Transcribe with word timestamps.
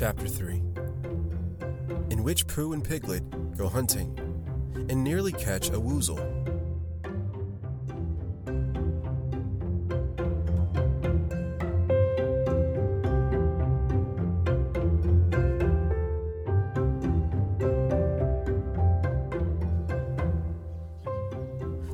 Chapter 0.00 0.28
3 0.28 0.62
In 2.08 2.22
which 2.24 2.46
Pooh 2.46 2.72
and 2.72 2.82
Piglet 2.82 3.22
go 3.58 3.68
hunting 3.68 4.18
and 4.88 5.04
nearly 5.04 5.30
catch 5.30 5.68
a 5.68 5.72
woozle. 5.72 6.16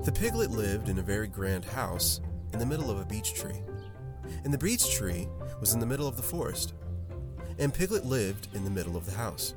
The 0.04 0.12
piglet 0.12 0.52
lived 0.52 0.88
in 0.88 1.00
a 1.00 1.02
very 1.02 1.26
grand 1.26 1.64
house 1.64 2.20
in 2.52 2.60
the 2.60 2.66
middle 2.66 2.88
of 2.88 3.00
a 3.00 3.04
beech 3.04 3.34
tree. 3.34 3.64
And 4.44 4.54
the 4.54 4.58
beech 4.58 4.94
tree 4.94 5.26
was 5.58 5.74
in 5.74 5.80
the 5.80 5.86
middle 5.86 6.06
of 6.06 6.16
the 6.16 6.22
forest. 6.22 6.72
And 7.58 7.72
Piglet 7.72 8.04
lived 8.04 8.48
in 8.54 8.64
the 8.64 8.70
middle 8.70 8.96
of 8.96 9.06
the 9.06 9.16
house. 9.16 9.54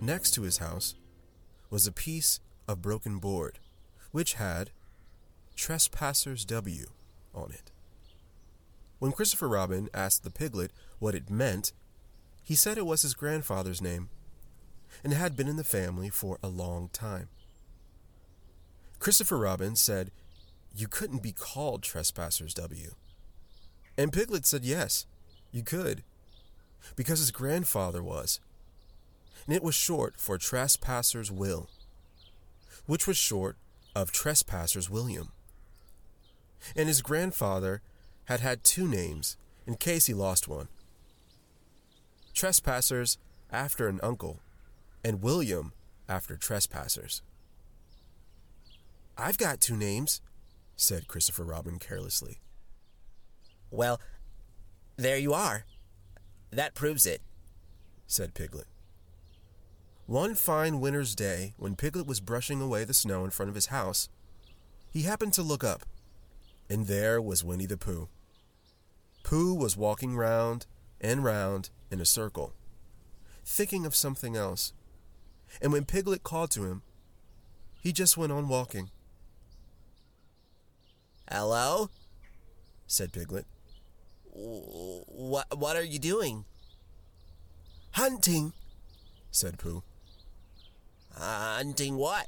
Next 0.00 0.32
to 0.32 0.42
his 0.42 0.58
house 0.58 0.94
was 1.70 1.86
a 1.86 1.92
piece 1.92 2.40
of 2.68 2.82
broken 2.82 3.18
board, 3.18 3.58
which 4.10 4.34
had 4.34 4.70
Trespassers 5.56 6.44
W 6.44 6.86
on 7.34 7.52
it. 7.52 7.70
When 8.98 9.12
Christopher 9.12 9.48
Robin 9.48 9.88
asked 9.94 10.24
the 10.24 10.30
piglet 10.30 10.72
what 10.98 11.14
it 11.14 11.30
meant, 11.30 11.72
he 12.42 12.54
said 12.54 12.78
it 12.78 12.86
was 12.86 13.02
his 13.02 13.14
grandfather's 13.14 13.82
name 13.82 14.08
and 15.02 15.12
had 15.12 15.36
been 15.36 15.48
in 15.48 15.56
the 15.56 15.64
family 15.64 16.08
for 16.08 16.38
a 16.42 16.48
long 16.48 16.88
time. 16.92 17.28
Christopher 18.98 19.38
Robin 19.38 19.76
said 19.76 20.10
you 20.74 20.88
couldn't 20.88 21.22
be 21.22 21.32
called 21.32 21.82
Trespassers 21.82 22.54
W. 22.54 22.92
And 23.98 24.12
Piglet 24.12 24.46
said 24.46 24.64
yes, 24.64 25.06
you 25.50 25.62
could, 25.62 26.02
because 26.94 27.18
his 27.18 27.30
grandfather 27.30 28.02
was. 28.02 28.40
And 29.46 29.54
it 29.54 29.62
was 29.62 29.74
short 29.74 30.14
for 30.16 30.38
Trespassers 30.38 31.30
Will, 31.30 31.68
which 32.86 33.06
was 33.06 33.16
short 33.16 33.56
of 33.94 34.12
Trespassers 34.12 34.90
William. 34.90 35.32
And 36.76 36.88
his 36.88 37.02
grandfather 37.02 37.80
had 38.24 38.40
had 38.40 38.64
two 38.64 38.86
names 38.86 39.36
in 39.66 39.76
case 39.76 40.06
he 40.06 40.14
lost 40.14 40.48
one 40.48 40.68
Trespassers 42.34 43.18
after 43.50 43.88
an 43.88 44.00
uncle, 44.02 44.40
and 45.02 45.22
William 45.22 45.72
after 46.08 46.36
Trespassers. 46.36 47.22
I've 49.16 49.38
got 49.38 49.60
two 49.60 49.76
names, 49.76 50.20
said 50.76 51.08
Christopher 51.08 51.44
Robin 51.44 51.78
carelessly. 51.78 52.40
Well, 53.70 54.00
there 54.96 55.16
you 55.16 55.32
are. 55.32 55.64
That 56.56 56.74
proves 56.74 57.04
it. 57.04 57.20
said 58.06 58.32
Piglet. 58.32 58.66
One 60.06 60.34
fine 60.34 60.80
winter's 60.80 61.14
day, 61.14 61.52
when 61.58 61.76
Piglet 61.76 62.06
was 62.06 62.18
brushing 62.18 62.62
away 62.62 62.84
the 62.84 62.94
snow 62.94 63.26
in 63.26 63.30
front 63.30 63.50
of 63.50 63.54
his 63.54 63.66
house, 63.66 64.08
he 64.90 65.02
happened 65.02 65.34
to 65.34 65.42
look 65.42 65.62
up, 65.62 65.84
and 66.70 66.86
there 66.86 67.20
was 67.20 67.44
Winnie 67.44 67.66
the 67.66 67.76
Pooh. 67.76 68.08
Pooh 69.22 69.52
was 69.52 69.76
walking 69.76 70.16
round 70.16 70.64
and 70.98 71.22
round 71.22 71.68
in 71.90 72.00
a 72.00 72.06
circle, 72.06 72.54
thinking 73.44 73.84
of 73.84 73.94
something 73.94 74.34
else, 74.34 74.72
and 75.60 75.74
when 75.74 75.84
Piglet 75.84 76.22
called 76.22 76.50
to 76.52 76.64
him, 76.64 76.80
he 77.82 77.92
just 77.92 78.16
went 78.16 78.32
on 78.32 78.48
walking. 78.48 78.88
Hello? 81.30 81.90
said 82.86 83.12
Piglet. 83.12 83.44
What 84.38 85.58
what 85.58 85.76
are 85.76 85.84
you 85.84 85.98
doing? 85.98 86.44
Hunting, 87.92 88.52
said 89.30 89.58
Pooh. 89.58 89.82
Uh, 91.18 91.56
hunting 91.56 91.96
what? 91.96 92.26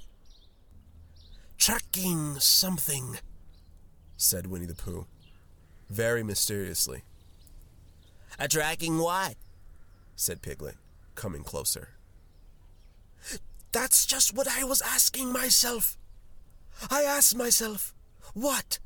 Tracking 1.59 2.37
something, 2.41 3.19
said 4.17 4.47
Winnie 4.47 4.65
the 4.65 4.75
Pooh, 4.75 5.07
very 5.91 6.23
mysteriously. 6.23 7.03
A 8.39 8.49
tracking 8.49 8.99
what? 8.99 9.35
said 10.17 10.41
Piglet, 10.41 10.77
coming 11.15 11.43
closer. 11.45 11.91
That's 13.73 14.07
just 14.07 14.35
what 14.35 14.49
I 14.49 14.65
was 14.65 14.81
asking 14.81 15.31
myself. 15.31 15.99
I 16.91 17.03
asked 17.03 17.37
myself, 17.37 17.93
what? 18.33 18.79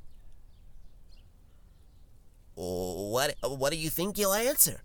What 2.55 3.35
what 3.43 3.73
do 3.73 3.79
you 3.79 3.91
think 3.91 4.19
you'll 4.19 4.35
answer? 4.35 4.83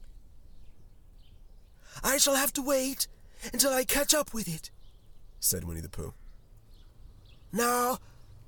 I 2.03 2.17
shall 2.17 2.35
have 2.35 2.53
to 2.53 2.61
wait 2.61 3.07
until 3.51 3.73
I 3.73 3.83
catch 3.83 4.13
up 4.13 4.33
with 4.33 4.47
it, 4.47 4.72
said 5.39 5.63
Winnie 5.63 5.81
the 5.81 5.89
Pooh. 5.89 6.13
Now, 7.51 7.97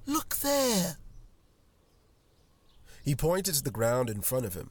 look 0.06 0.38
there. 0.38 0.97
He 3.03 3.16
pointed 3.16 3.56
to 3.56 3.63
the 3.63 3.72
ground 3.72 4.09
in 4.09 4.22
front 4.22 4.46
of 4.46 4.53
him. 4.53 4.69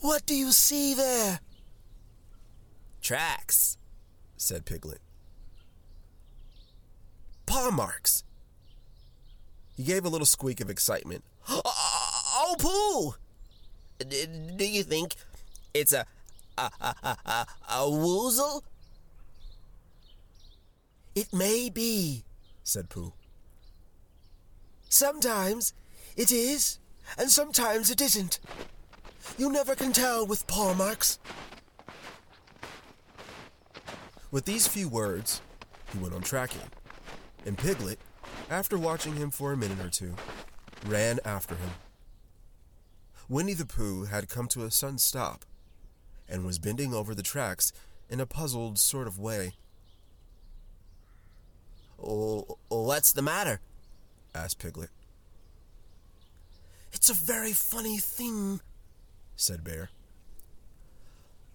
What 0.00 0.24
do 0.26 0.34
you 0.34 0.52
see 0.52 0.94
there? 0.94 1.40
Tracks, 3.02 3.76
said 4.36 4.64
Piglet. 4.64 5.00
Paw 7.46 7.70
marks. 7.70 8.24
He 9.76 9.84
gave 9.84 10.04
a 10.04 10.08
little 10.08 10.26
squeak 10.26 10.60
of 10.60 10.70
excitement. 10.70 11.24
Oh, 11.48 12.05
Oh, 12.48 12.54
Pooh! 13.98 14.06
D- 14.08 14.26
do 14.56 14.64
you 14.64 14.84
think 14.84 15.16
it's 15.74 15.92
a 15.92 16.06
a 16.56 16.70
a 16.80 16.94
a 17.02 17.16
a, 17.26 17.46
a 17.68 17.80
woozle? 17.86 18.62
It 21.16 21.32
may 21.32 21.70
be, 21.70 22.22
said 22.62 22.88
Pooh. 22.88 23.12
Sometimes 24.88 25.72
it 26.16 26.30
is, 26.30 26.78
and 27.18 27.30
sometimes 27.30 27.90
it 27.90 28.00
isn't. 28.00 28.38
You 29.36 29.50
never 29.50 29.74
can 29.74 29.92
tell 29.92 30.24
with 30.24 30.46
paw 30.46 30.72
marks. 30.72 31.18
With 34.30 34.44
these 34.44 34.68
few 34.68 34.88
words, 34.88 35.42
he 35.92 35.98
went 35.98 36.14
on 36.14 36.20
tracking, 36.20 36.70
and 37.44 37.58
Piglet, 37.58 37.98
after 38.50 38.78
watching 38.78 39.16
him 39.16 39.32
for 39.32 39.52
a 39.52 39.56
minute 39.56 39.80
or 39.80 39.90
two, 39.90 40.14
ran 40.86 41.18
after 41.24 41.56
him. 41.56 41.70
Winnie 43.28 43.54
the 43.54 43.66
Pooh 43.66 44.04
had 44.04 44.28
come 44.28 44.46
to 44.48 44.64
a 44.64 44.70
sudden 44.70 44.98
stop 44.98 45.44
and 46.28 46.44
was 46.44 46.58
bending 46.58 46.94
over 46.94 47.14
the 47.14 47.22
tracks 47.22 47.72
in 48.08 48.20
a 48.20 48.26
puzzled 48.26 48.78
sort 48.78 49.06
of 49.06 49.18
way. 49.18 49.54
Oh, 52.02 52.58
what's 52.68 53.12
the 53.12 53.22
matter? 53.22 53.60
asked 54.34 54.58
Piglet. 54.58 54.90
It's 56.92 57.10
a 57.10 57.14
very 57.14 57.52
funny 57.52 57.98
thing, 57.98 58.60
said 59.34 59.64
Bear. 59.64 59.90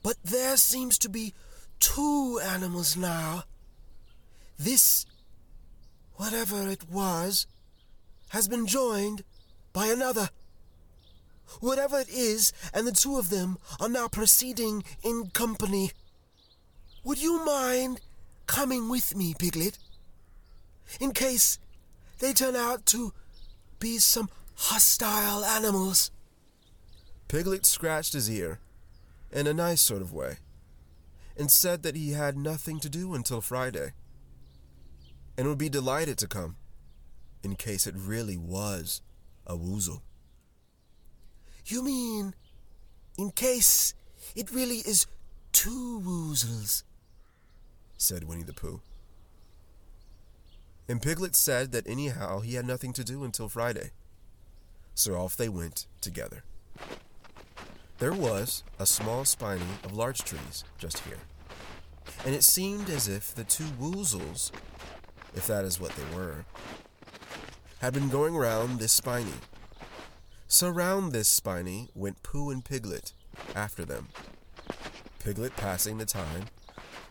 But 0.04 0.18
there 0.24 0.58
seems 0.58 0.98
to 1.00 1.10
be 1.10 1.34
two 1.80 2.40
animals 2.44 2.98
now. 2.98 3.44
This, 4.58 5.06
whatever 6.16 6.70
it 6.70 6.90
was, 6.90 7.48
has 8.30 8.48
been 8.48 8.68
joined 8.68 9.24
by 9.74 9.88
another. 9.88 10.30
Whatever 11.60 12.00
it 12.00 12.10
is, 12.10 12.54
and 12.74 12.88
the 12.88 12.92
two 12.92 13.18
of 13.18 13.30
them 13.30 13.58
are 13.80 13.90
now 13.90 14.08
proceeding 14.08 14.84
in 15.04 15.30
company. 15.32 15.92
Would 17.04 17.22
you 17.22 17.44
mind 17.44 18.02
coming 18.48 18.90
with 18.90 19.16
me, 19.16 19.34
Piglet? 19.38 19.78
In 21.00 21.12
case 21.12 21.60
they 22.20 22.34
turn 22.34 22.56
out 22.56 22.86
to 22.88 23.14
be 23.80 23.98
some 23.98 24.30
hostile 24.56 25.44
animals. 25.44 26.12
Piglet 27.28 27.66
scratched 27.66 28.14
his 28.14 28.30
ear, 28.30 28.60
in 29.32 29.48
a 29.48 29.54
nice 29.54 29.82
sort 29.82 30.02
of 30.02 30.14
way, 30.14 30.38
and 31.38 31.50
said 31.50 31.82
that 31.84 31.96
he 31.96 32.12
had 32.12 32.38
nothing 32.38 32.80
to 32.80 32.90
do 32.90 33.14
until 33.14 33.42
Friday, 33.42 33.94
and 35.38 35.48
would 35.48 35.58
be 35.58 35.70
delighted 35.70 36.18
to 36.20 36.28
come, 36.28 36.58
in 37.42 37.56
case 37.56 37.88
it 37.88 37.96
really 37.98 38.38
was 38.38 39.02
a 39.48 39.56
woozle. 39.56 40.02
You 41.72 41.82
mean, 41.82 42.34
in 43.18 43.32
case 43.32 43.94
it 44.36 44.52
really 44.52 44.80
is 44.80 45.08
two 45.54 46.02
woozles? 46.06 46.84
said 47.98 48.26
Winnie 48.26 48.44
the 48.44 48.52
Pooh. 48.52 48.82
And 50.90 51.02
Piglet 51.02 51.34
said 51.34 51.72
that 51.72 51.88
anyhow 51.88 52.42
he 52.42 52.56
had 52.56 52.68
nothing 52.68 52.92
to 52.92 53.06
do 53.06 53.24
until 53.24 53.48
Friday. 53.48 53.92
So 54.96 55.14
off 55.14 55.38
they 55.38 55.48
went 55.48 55.86
together. 56.02 56.44
There 58.00 58.12
was 58.12 58.66
a 58.78 58.86
small 58.86 59.24
spinney 59.24 59.62
of 59.86 59.94
larch 59.94 60.26
trees 60.26 60.66
just 60.78 61.00
here, 61.00 61.20
and 62.26 62.36
it 62.36 62.44
seemed 62.44 62.90
as 62.90 63.08
if 63.08 63.34
the 63.34 63.46
two 63.46 63.72
woozles, 63.80 64.52
if 65.34 65.48
that 65.48 65.64
is 65.64 65.80
what 65.80 65.92
they 65.92 66.18
were, 66.18 66.44
had 67.80 67.94
been 67.94 68.10
going 68.10 68.36
round 68.36 68.80
this 68.80 68.92
spinney. 68.92 69.40
So 70.54 70.70
round 70.70 71.14
this 71.14 71.30
spinney 71.30 71.88
went 71.96 72.24
Pooh 72.24 72.50
and 72.52 72.64
Piglet, 72.64 73.14
after 73.56 73.86
them. 73.86 74.10
Piglet 75.24 75.56
passing 75.56 75.98
the 75.98 76.06
time 76.06 76.48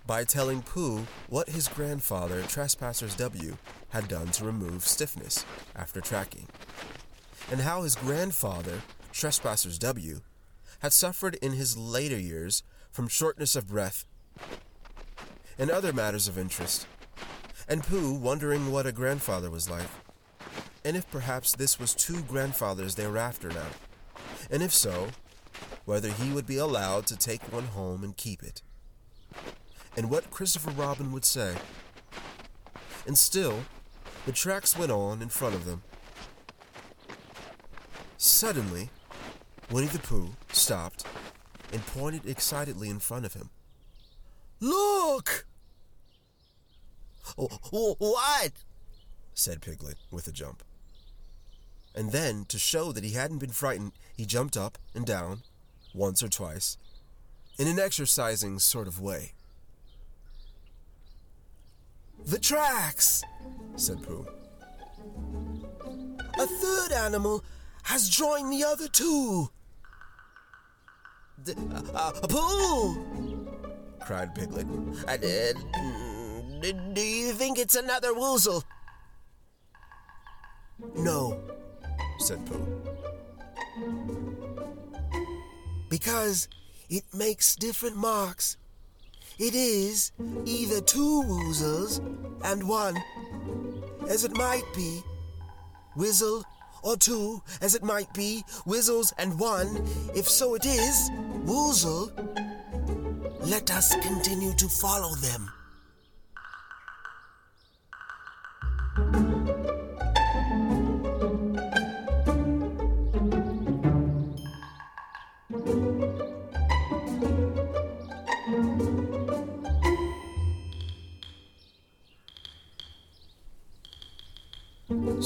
by 0.07 0.25
telling 0.25 0.61
Pooh 0.61 1.07
what 1.31 1.49
his 1.49 1.67
grandfather, 1.67 2.43
Trespassers 2.43 3.17
W, 3.17 3.57
had 3.89 4.09
done 4.09 4.27
to 4.33 4.45
remove 4.45 4.87
stiffness 4.87 5.47
after 5.75 6.03
tracking, 6.03 6.49
and 7.51 7.63
how 7.63 7.81
his 7.81 7.95
grandfather, 7.95 8.83
Trespassers 9.11 9.79
W, 9.79 10.21
had 10.81 10.93
suffered 10.93 11.37
in 11.37 11.53
his 11.53 11.79
later 11.79 12.19
years 12.19 12.63
from 12.93 13.09
shortness 13.09 13.57
of 13.57 13.69
breath 13.69 14.05
and 15.59 15.71
other 15.71 15.95
matters 15.95 16.29
of 16.29 16.37
interest, 16.37 16.87
and 17.67 17.83
Pooh 17.83 18.13
wondering 18.13 18.71
what 18.71 18.87
a 18.87 18.93
grandfather 18.93 19.51
was 19.51 19.71
like, 19.71 19.89
and 20.85 20.97
if 20.97 21.11
perhaps 21.11 21.55
this 21.55 21.79
was 21.79 21.95
two 21.95 22.23
grandfathers 22.23 22.95
thereafter 22.95 23.49
now, 23.49 23.69
and 24.51 24.63
if 24.63 24.73
so, 24.73 25.09
whether 25.85 26.11
he 26.11 26.33
would 26.33 26.47
be 26.47 26.57
allowed 26.57 27.07
to 27.07 27.17
take 27.17 27.53
one 27.53 27.65
home 27.67 28.03
and 28.05 28.17
keep 28.17 28.43
it, 28.43 28.63
and 29.97 30.11
what 30.11 30.31
Christopher 30.31 30.71
Robin 30.71 31.13
would 31.13 31.25
say. 31.25 31.55
And 33.07 33.17
still, 33.17 33.65
the 34.27 34.33
tracks 34.33 34.77
went 34.79 34.93
on 34.93 35.23
in 35.23 35.29
front 35.29 35.55
of 35.55 35.65
them. 35.65 35.83
Suddenly, 38.19 38.91
Winnie 39.71 39.87
the 39.87 39.99
Pooh 39.99 40.31
stopped 40.53 41.07
and 41.73 41.85
pointed 41.87 42.27
excitedly 42.27 42.89
in 42.89 42.99
front 42.99 43.25
of 43.25 43.35
him. 43.35 43.51
Look! 44.61 45.47
"Wh- 47.37 48.01
What? 48.01 48.53
said 49.33 49.63
Piglet 49.63 49.97
with 50.11 50.27
a 50.27 50.33
jump. 50.33 50.63
And 51.95 52.13
then, 52.13 52.45
to 52.49 52.59
show 52.59 52.93
that 52.93 53.05
he 53.05 53.11
hadn't 53.13 53.39
been 53.39 53.51
frightened, 53.51 53.93
he 54.17 54.25
jumped 54.25 54.57
up 54.57 54.79
and 54.95 55.05
down, 55.05 55.43
once 55.93 56.23
or 56.23 56.29
twice, 56.29 56.77
in 57.59 57.67
an 57.67 57.79
exercising 57.79 58.59
sort 58.59 58.87
of 58.87 59.01
way. 59.01 59.33
The 62.25 62.39
tracks! 62.39 63.23
said 63.77 64.03
Pooh. 64.03 64.27
A 66.39 66.47
third 66.47 66.93
animal 66.93 67.45
has 67.83 68.09
joined 68.09 68.53
the 68.53 68.65
other 68.65 68.89
two. 68.89 69.51
D- 71.45 71.55
uh, 71.95 72.13
Pooh! 72.29 73.49
cried 74.01 74.35
Piglet. 74.35 74.67
Uh, 75.09 75.17
d- 75.17 75.53
d- 76.61 76.73
do 76.93 77.01
you 77.01 77.33
think 77.33 77.59
it's 77.59 77.75
another 77.75 78.13
woozle? 78.13 78.63
No, 80.97 81.41
said 82.21 82.45
Pooh. 82.47 82.81
because 85.89 86.49
it 86.89 87.05
makes 87.13 87.57
different 87.57 87.97
marks. 87.97 88.57
It 89.39 89.55
is 89.55 90.13
either 90.45 90.81
two 90.81 91.23
woozles 91.27 91.99
and 92.45 92.69
one, 92.69 92.97
as 94.09 94.25
it 94.25 94.33
might 94.33 94.65
be, 94.75 95.03
whizzle, 95.97 96.45
or 96.83 96.97
two, 96.97 97.43
as 97.61 97.75
it 97.75 97.83
might 97.83 98.13
be, 98.15 98.43
whizzles 98.67 99.13
and 99.19 99.39
one. 99.39 99.87
If 100.15 100.29
so 100.29 100.55
it 100.55 100.65
is, 100.67 101.11
woozle. 101.45 102.11
Let 103.41 103.71
us 103.71 103.95
continue 103.97 104.55
to 104.55 104.69
follow 104.69 105.15
them. 105.17 105.51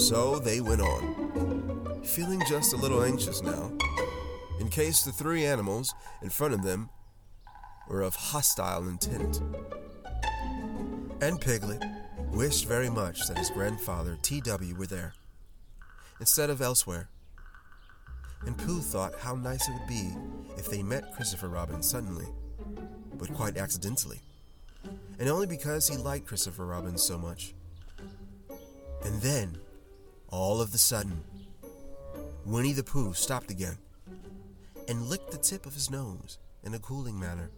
So 0.08 0.38
they 0.38 0.60
went 0.60 0.82
on, 0.82 2.02
feeling 2.04 2.42
just 2.46 2.74
a 2.74 2.76
little 2.76 3.02
anxious 3.02 3.42
now, 3.42 3.72
in 4.60 4.68
case 4.68 5.02
the 5.02 5.10
three 5.10 5.46
animals 5.46 5.94
in 6.20 6.28
front 6.28 6.52
of 6.52 6.62
them 6.62 6.90
were 7.88 8.02
of 8.02 8.14
hostile 8.14 8.86
intent. 8.86 9.40
And 11.22 11.40
Piglet 11.40 11.82
wished 12.32 12.68
very 12.68 12.90
much 12.90 13.26
that 13.28 13.38
his 13.38 13.48
grandfather 13.48 14.18
T.W. 14.20 14.74
were 14.74 14.84
there, 14.84 15.14
instead 16.20 16.50
of 16.50 16.60
elsewhere. 16.60 17.08
And 18.44 18.58
Pooh 18.58 18.82
thought 18.82 19.18
how 19.18 19.36
nice 19.36 19.66
it 19.66 19.72
would 19.72 19.88
be 19.88 20.12
if 20.58 20.68
they 20.68 20.82
met 20.82 21.14
Christopher 21.14 21.48
Robin 21.48 21.82
suddenly, 21.82 22.26
but 23.14 23.32
quite 23.32 23.56
accidentally, 23.56 24.20
and 25.18 25.30
only 25.30 25.46
because 25.46 25.88
he 25.88 25.96
liked 25.96 26.26
Christopher 26.26 26.66
Robin 26.66 26.98
so 26.98 27.16
much. 27.16 27.54
And 29.02 29.22
then, 29.22 29.58
all 30.34 30.60
of 30.60 30.72
the 30.72 30.78
sudden, 30.78 31.22
Winnie 32.44 32.72
the 32.72 32.82
Pooh 32.82 33.14
stopped 33.14 33.52
again 33.52 33.78
and 34.88 35.06
licked 35.06 35.30
the 35.30 35.38
tip 35.38 35.64
of 35.64 35.74
his 35.74 35.92
nose 35.92 36.38
in 36.64 36.74
a 36.74 36.78
cooling 36.80 37.18
manner, 37.18 37.50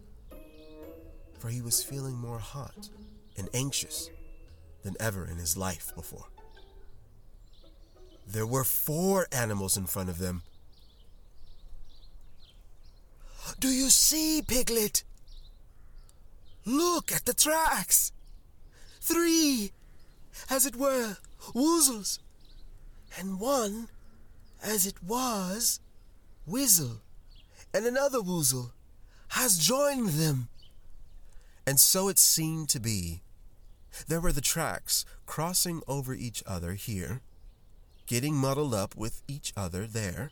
for 1.38 1.48
he 1.48 1.62
was 1.62 1.82
feeling 1.82 2.14
more 2.14 2.38
hot 2.38 2.90
and 3.38 3.48
anxious 3.54 4.10
than 4.82 4.94
ever 5.00 5.24
in 5.24 5.38
his 5.38 5.56
life 5.56 5.90
before. 5.94 6.26
There 8.28 8.46
were 8.46 8.64
four 8.64 9.26
animals 9.32 9.78
in 9.78 9.86
front 9.86 10.10
of 10.10 10.18
them. 10.18 10.42
Do 13.58 13.68
you 13.68 13.88
see, 13.88 14.42
Piglet? 14.46 15.02
Look 16.66 17.10
at 17.10 17.24
the 17.24 17.34
tracks. 17.34 18.12
Three, 19.00 19.72
as 20.50 20.66
it 20.66 20.76
were, 20.76 21.16
woozles, 21.54 22.18
and 23.18 23.40
one, 23.40 23.88
as 24.62 24.86
it 24.86 25.02
was, 25.02 25.80
whizzle, 26.46 27.00
and 27.72 27.86
another 27.86 28.18
woozle 28.18 28.72
has 29.28 29.58
joined 29.58 30.10
them. 30.10 30.48
And 31.66 31.80
so 31.80 32.08
it 32.08 32.18
seemed 32.18 32.68
to 32.70 32.80
be. 32.80 33.22
There 34.06 34.20
were 34.20 34.32
the 34.32 34.40
tracks 34.40 35.04
crossing 35.24 35.82
over 35.88 36.14
each 36.14 36.42
other 36.46 36.74
here, 36.74 37.22
getting 38.06 38.34
muddled 38.34 38.74
up 38.74 38.94
with 38.94 39.22
each 39.26 39.52
other 39.56 39.86
there, 39.86 40.30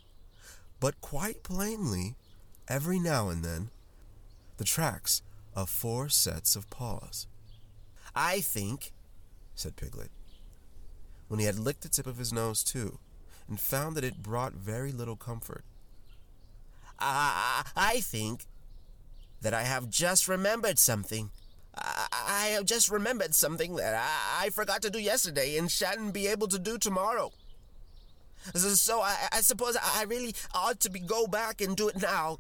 but 0.81 1.01
quite 1.01 1.43
plainly, 1.43 2.15
every 2.69 2.99
now 2.99 3.31
and 3.31 3.45
then, 3.45 3.71
the 4.59 4.65
tracks 4.65 5.23
of 5.55 5.69
four 5.69 6.09
sets 6.09 6.57
of 6.57 6.71
paws. 6.71 7.27
I 8.15 8.41
think, 8.41 8.93
said 9.55 9.77
Piglet, 9.77 10.11
when 11.29 11.41
he 11.41 11.47
had 11.47 11.59
licked 11.59 11.83
the 11.83 11.89
tip 11.89 12.07
of 12.07 12.19
his 12.19 12.33
nose 12.33 12.63
too, 12.63 12.99
and 13.49 13.61
found 13.61 13.97
that 13.97 14.05
it 14.05 14.23
brought 14.23 14.53
very 14.55 14.93
little 14.93 15.17
comfort. 15.17 15.65
Ah, 17.01 17.65
I, 17.77 17.97
I 17.97 18.01
think 18.01 18.47
that 19.43 19.55
I 19.55 19.63
have 19.63 19.91
just 19.91 20.29
remembered 20.29 20.79
something. 20.79 21.31
I, 21.77 22.53
have 22.53 22.67
just 22.67 22.89
remembered 22.91 23.35
something 23.35 23.77
that 23.77 24.01
I, 24.39 24.51
forgot 24.51 24.81
to 24.83 24.91
do 24.91 25.01
yesterday 25.01 25.59
and 25.59 25.71
shan't 25.71 26.13
be 26.13 26.29
able 26.29 26.47
to 26.49 26.59
do 26.59 26.79
tomorrow. 26.79 27.33
So, 28.55 28.69
so 28.71 29.01
I, 29.01 29.17
I 29.33 29.41
suppose 29.41 29.77
I 29.83 30.05
really 30.05 30.35
ought 30.55 30.79
to 30.81 30.91
be 30.91 31.01
go 31.01 31.27
back 31.27 31.61
and 31.61 31.77
do 31.77 31.89
it 31.89 32.01
now. 32.01 32.39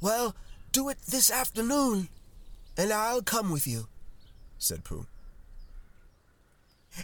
Well, 0.00 0.36
do 0.70 0.88
it 0.90 0.98
this 1.08 1.30
afternoon, 1.30 2.08
and 2.76 2.92
I'll 2.92 3.22
come 3.22 3.50
with 3.50 3.66
you. 3.66 3.88
said 4.58 4.84
Pooh. 4.84 5.06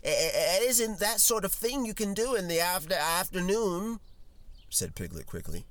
It 0.02 0.62
isn't 0.68 0.98
that 0.98 1.20
sort 1.20 1.44
of 1.44 1.52
thing 1.52 1.84
you 1.84 1.94
can 1.94 2.14
do 2.14 2.34
in 2.34 2.48
the 2.48 2.60
after 2.60 2.94
afternoon. 2.94 4.00
said 4.68 4.94
Piglet 4.94 5.26
quickly. 5.26 5.64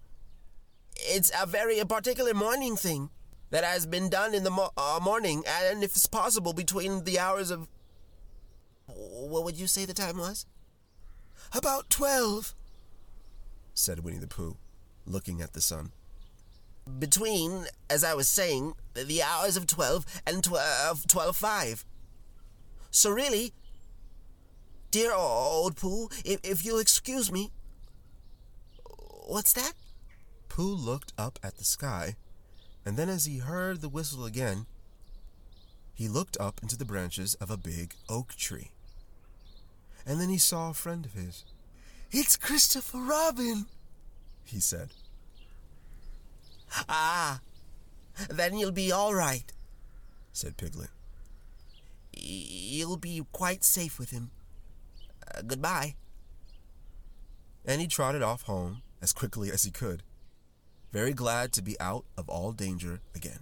It's 0.96 1.32
a 1.39 1.46
very 1.46 1.84
particular 1.86 2.34
morning 2.34 2.75
thing 2.75 3.10
that 3.50 3.63
has 3.63 3.86
been 3.86 4.10
done 4.10 4.34
in 4.34 4.44
the 4.44 4.51
mo- 4.51 4.72
uh, 4.77 5.00
morning, 5.01 5.44
and 5.48 5.84
if 5.84 5.92
it's 5.96 6.08
possible, 6.08 6.53
between 6.53 7.03
the 7.03 7.20
hours 7.20 7.51
of. 7.51 7.68
What 8.88 9.44
would 9.44 9.56
you 9.56 9.68
say 9.68 9.86
the 9.86 9.94
time 9.94 10.18
was? 10.18 10.46
About 11.53 11.89
twelve. 11.89 12.53
said 13.74 14.03
Winnie 14.03 14.20
the 14.20 14.27
Pooh, 14.27 14.58
looking 15.06 15.42
at 15.42 15.53
the 15.53 15.62
sun. 15.62 15.92
Between, 17.00 17.65
as 17.89 18.03
I 18.03 18.13
was 18.13 18.27
saying, 18.27 18.74
the 18.94 19.24
hours 19.24 19.56
of 19.56 19.65
12 19.68 20.06
and 20.27 20.44
12, 20.44 21.08
12 21.08 21.36
5. 21.36 21.86
So 22.92 23.10
really, 23.10 23.53
dear 24.94 25.12
old 25.12 25.76
Pooh, 25.76 26.08
if, 26.24 26.40
if 26.44 26.64
you'll 26.64 26.78
excuse 26.78 27.32
me. 27.32 27.50
What's 29.26 29.52
that? 29.54 29.74
Pooh 30.50 30.76
looked 30.76 31.14
up 31.18 31.40
at 31.42 31.58
the 31.58 31.64
sky, 31.64 32.16
and 32.86 32.96
then 32.96 33.10
as 33.10 33.26
he 33.26 33.40
heard 33.40 33.82
the 33.82 33.90
whistle 33.90 34.24
again, 34.24 34.68
he 35.96 36.08
looked 36.08 36.38
up 36.40 36.62
into 36.62 36.78
the 36.78 36.86
branches 36.86 37.34
of 37.36 37.50
a 37.50 37.58
big 37.58 37.96
oak 38.08 38.36
tree. 38.36 38.70
And 40.06 40.22
then 40.22 40.30
he 40.30 40.38
saw 40.38 40.70
a 40.70 40.76
friend 40.76 41.06
of 41.08 41.14
his, 41.14 41.44
It's 42.12 42.38
Christopher 42.38 43.00
Robin. 43.00 43.66
he 44.46 44.60
said. 44.60 44.90
Ah, 46.88 47.40
then 48.30 48.56
you'll 48.56 48.72
be 48.72 48.92
all 48.92 49.16
right, 49.16 49.52
said 50.32 50.56
Piglet. 50.56 50.92
You'll 52.12 52.98
be 52.98 53.24
quite 53.32 53.64
safe 53.64 53.98
with 53.98 54.12
him. 54.12 54.30
Uh, 55.24 55.42
goodbye. 55.42 55.96
And 57.65 57.80
he 57.80 57.88
trotted 57.88 58.22
off 58.22 58.44
home 58.44 58.82
as 59.01 59.13
quickly 59.13 59.51
as 59.51 59.63
he 59.63 59.72
could, 59.72 60.03
very 60.92 61.13
glad 61.13 61.51
to 61.53 61.62
be 61.62 61.80
out 61.80 62.06
of 62.18 62.30
all 62.30 62.51
danger 62.51 63.01
again. 63.15 63.39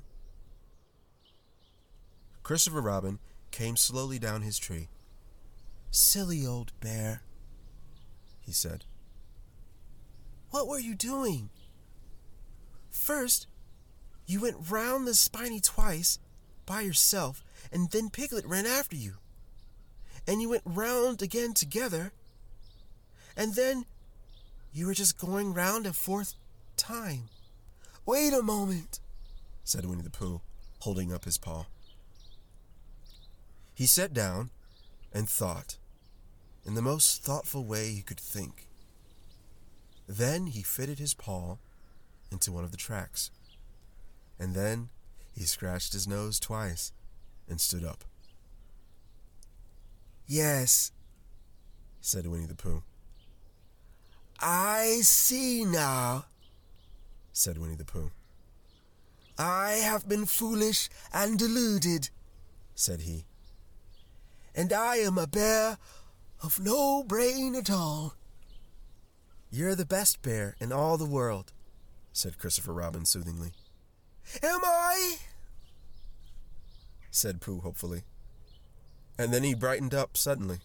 Christopher 2.43 2.81
Robin 2.81 3.19
came 3.51 3.75
slowly 3.75 4.17
down 4.17 4.41
his 4.41 4.57
tree. 4.57 4.89
Silly 5.91 6.45
old 6.45 6.71
bear, 6.79 7.21
he 8.39 8.51
said. 8.51 8.85
What 10.49 10.67
were 10.67 10.79
you 10.79 10.95
doing? 10.95 11.49
First, 12.89 13.47
you 14.25 14.41
went 14.41 14.69
round 14.69 15.07
the 15.07 15.13
spinney 15.13 15.59
twice 15.59 16.19
by 16.65 16.81
yourself, 16.81 17.43
and 17.71 17.89
then 17.91 18.09
Piglet 18.09 18.45
ran 18.45 18.65
after 18.65 18.95
you. 18.95 19.15
And 20.31 20.41
you 20.41 20.47
went 20.47 20.63
round 20.63 21.21
again 21.21 21.53
together, 21.53 22.13
and 23.35 23.53
then 23.53 23.85
you 24.71 24.87
were 24.87 24.93
just 24.93 25.17
going 25.17 25.53
round 25.53 25.85
a 25.85 25.91
fourth 25.91 26.35
time. 26.77 27.27
Wait 28.05 28.31
a 28.31 28.41
moment, 28.41 29.01
said 29.65 29.85
Winnie 29.85 30.03
the 30.03 30.09
Pooh, 30.09 30.39
holding 30.79 31.11
up 31.11 31.25
his 31.25 31.37
paw. 31.37 31.65
He 33.73 33.85
sat 33.85 34.13
down 34.13 34.51
and 35.11 35.27
thought 35.27 35.75
in 36.65 36.75
the 36.75 36.81
most 36.81 37.21
thoughtful 37.21 37.65
way 37.65 37.91
he 37.91 38.01
could 38.01 38.17
think. 38.17 38.67
Then 40.07 40.47
he 40.47 40.61
fitted 40.61 40.97
his 40.97 41.13
paw 41.13 41.57
into 42.31 42.53
one 42.53 42.63
of 42.63 42.71
the 42.71 42.77
tracks. 42.77 43.31
And 44.39 44.55
then 44.55 44.87
he 45.33 45.43
scratched 45.43 45.91
his 45.91 46.07
nose 46.07 46.39
twice 46.39 46.93
and 47.49 47.59
stood 47.59 47.83
up. 47.83 48.05
Yes, 50.31 50.93
said 51.99 52.25
Winnie 52.25 52.45
the 52.45 52.55
Pooh. 52.55 52.83
I 54.39 55.01
see 55.01 55.65
now, 55.65 56.23
said 57.33 57.57
Winnie 57.57 57.75
the 57.75 57.83
Pooh. 57.83 58.11
I 59.37 59.71
have 59.71 60.07
been 60.07 60.25
foolish 60.25 60.87
and 61.13 61.37
deluded, 61.37 62.11
said 62.75 63.01
he. 63.01 63.25
And 64.55 64.71
I 64.71 64.99
am 64.99 65.17
a 65.17 65.27
bear 65.27 65.77
of 66.41 66.61
no 66.61 67.03
brain 67.03 67.53
at 67.53 67.69
all. 67.69 68.13
You're 69.49 69.75
the 69.75 69.85
best 69.85 70.21
bear 70.21 70.55
in 70.61 70.71
all 70.71 70.95
the 70.95 71.03
world, 71.03 71.51
said 72.13 72.37
Christopher 72.37 72.71
Robin 72.71 73.03
soothingly. 73.03 73.51
Am 74.41 74.61
I? 74.63 75.17
said 77.09 77.41
Pooh 77.41 77.59
hopefully. 77.59 78.03
And 79.21 79.31
then 79.31 79.43
he 79.43 79.53
brightened 79.53 79.93
up 79.93 80.17
suddenly. 80.17 80.57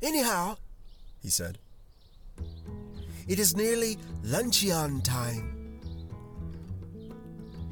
Anyhow, 0.00 0.56
he 1.22 1.28
said, 1.28 1.58
it 3.28 3.38
is 3.38 3.54
nearly 3.54 3.98
luncheon 4.22 5.02
time. 5.02 5.78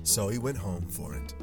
So 0.02 0.28
he 0.28 0.36
went 0.36 0.58
home 0.58 0.86
for 0.88 1.14
it. 1.14 1.34